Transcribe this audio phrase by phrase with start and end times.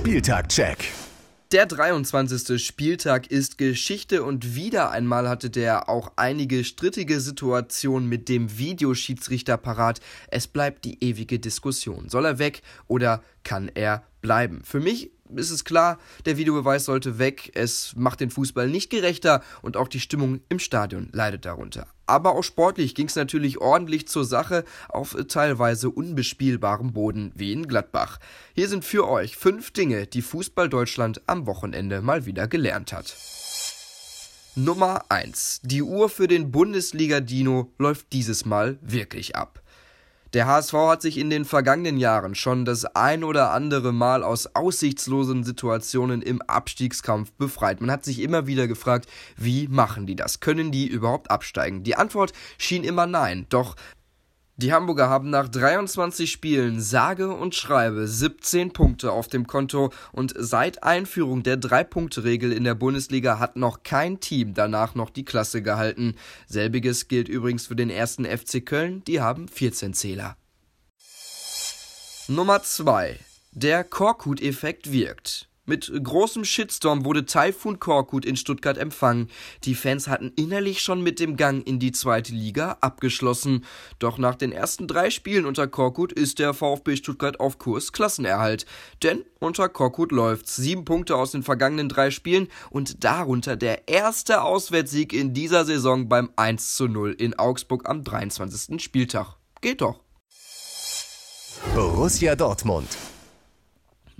[0.00, 0.78] Spieltag-Check.
[1.52, 2.64] Der 23.
[2.64, 9.58] Spieltag ist Geschichte und wieder einmal hatte der auch einige strittige Situationen mit dem Videoschiedsrichter
[9.58, 10.00] parat.
[10.28, 12.08] Es bleibt die ewige Diskussion.
[12.08, 14.62] Soll er weg oder kann er bleiben?
[14.64, 17.52] Für mich ist es klar, der Videobeweis sollte weg.
[17.54, 21.86] Es macht den Fußball nicht gerechter und auch die Stimmung im Stadion leidet darunter.
[22.06, 27.68] Aber auch sportlich ging es natürlich ordentlich zur Sache auf teilweise unbespielbarem Boden wie in
[27.68, 28.18] Gladbach.
[28.54, 33.16] Hier sind für euch fünf Dinge, die Fußball Deutschland am Wochenende mal wieder gelernt hat.
[34.56, 35.60] Nummer 1.
[35.62, 39.62] Die Uhr für den Bundesliga-Dino läuft dieses Mal wirklich ab.
[40.32, 44.54] Der HSV hat sich in den vergangenen Jahren schon das ein oder andere Mal aus
[44.54, 47.80] aussichtslosen Situationen im Abstiegskampf befreit.
[47.80, 50.38] Man hat sich immer wieder gefragt, wie machen die das?
[50.38, 51.82] Können die überhaupt absteigen?
[51.82, 53.46] Die Antwort schien immer nein.
[53.48, 53.74] Doch
[54.60, 60.34] die Hamburger haben nach 23 Spielen sage und schreibe 17 Punkte auf dem Konto und
[60.36, 65.62] seit Einführung der Drei-Punkte-Regel in der Bundesliga hat noch kein Team danach noch die Klasse
[65.62, 66.14] gehalten.
[66.46, 70.36] Selbiges gilt übrigens für den ersten FC Köln, die haben 14 Zähler.
[72.28, 73.18] Nummer 2.
[73.52, 75.49] Der Korkut-Effekt wirkt.
[75.70, 79.28] Mit großem Shitstorm wurde Taifun Korkut in Stuttgart empfangen.
[79.62, 83.64] Die Fans hatten innerlich schon mit dem Gang in die zweite Liga abgeschlossen.
[84.00, 88.66] Doch nach den ersten drei Spielen unter Korkut ist der VfB Stuttgart auf Kurs Klassenerhalt.
[89.04, 90.56] Denn unter Korkut läuft's.
[90.56, 96.08] Sieben Punkte aus den vergangenen drei Spielen und darunter der erste Auswärtssieg in dieser Saison
[96.08, 98.82] beim 1 zu 0 in Augsburg am 23.
[98.82, 99.36] Spieltag.
[99.60, 100.00] Geht doch.
[101.76, 102.88] Borussia Dortmund.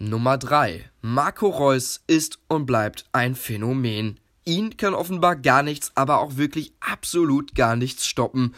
[0.00, 0.88] Nummer 3.
[1.00, 4.20] Marco Reus ist und bleibt ein Phänomen.
[4.44, 8.54] Ihn kann offenbar gar nichts, aber auch wirklich absolut gar nichts stoppen.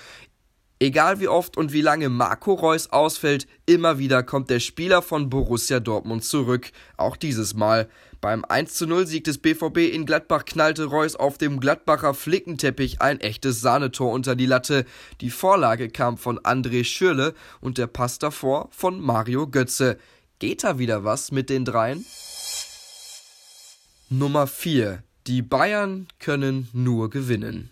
[0.81, 5.31] Egal wie oft und wie lange Marco Reus ausfällt, immer wieder kommt der Spieler von
[5.31, 6.73] Borussia Dortmund zurück.
[6.99, 7.89] Auch dieses Mal.
[8.21, 13.01] Beim 1 zu 0 Sieg des BVB in Gladbach knallte Reus auf dem Gladbacher Flickenteppich
[13.01, 14.85] ein echtes Sahnetor unter die Latte.
[15.23, 19.97] Die Vorlage kam von André Schürle und der Pass davor von Mario Götze.
[20.41, 22.07] Geht da wieder was mit den dreien?
[24.09, 25.03] Nummer 4.
[25.27, 27.71] Die Bayern können nur gewinnen.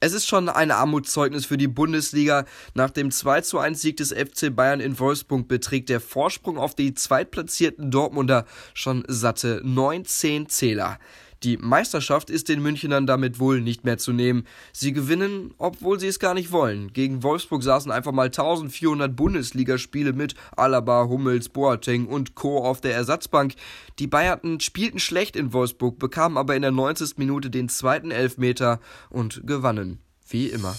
[0.00, 2.44] Es ist schon ein Armutszeugnis für die Bundesliga.
[2.74, 6.74] Nach dem 2 zu 1 Sieg des FC Bayern in Wolfsburg beträgt der Vorsprung auf
[6.74, 10.98] die zweitplatzierten Dortmunder schon satte 19 Zähler.
[11.42, 14.44] Die Meisterschaft ist den Münchnern damit wohl nicht mehr zu nehmen.
[14.72, 16.92] Sie gewinnen, obwohl sie es gar nicht wollen.
[16.92, 22.58] Gegen Wolfsburg saßen einfach mal 1400 Bundesligaspiele mit Alaba, Hummels, Boateng und Co.
[22.58, 23.54] auf der Ersatzbank.
[23.98, 27.18] Die Bayern spielten schlecht in Wolfsburg, bekamen aber in der 90.
[27.18, 28.78] Minute den zweiten Elfmeter
[29.10, 29.98] und gewannen.
[30.28, 30.74] Wie immer.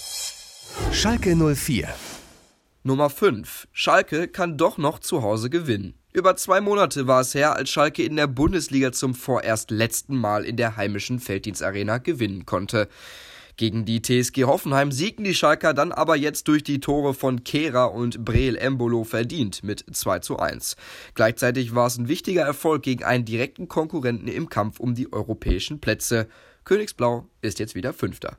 [0.92, 1.90] Schalke 04.
[2.84, 3.68] Nummer 5.
[3.72, 5.94] Schalke kann doch noch zu Hause gewinnen.
[6.16, 10.46] Über zwei Monate war es her, als Schalke in der Bundesliga zum vorerst letzten Mal
[10.46, 12.88] in der heimischen Felddienstarena gewinnen konnte.
[13.58, 17.86] Gegen die TSG Hoffenheim siegten die Schalker dann aber jetzt durch die Tore von Kehra
[17.86, 20.76] und Breel Embolo verdient mit 2 zu 1.
[21.16, 25.82] Gleichzeitig war es ein wichtiger Erfolg gegen einen direkten Konkurrenten im Kampf um die europäischen
[25.82, 26.28] Plätze.
[26.64, 28.38] Königsblau ist jetzt wieder Fünfter.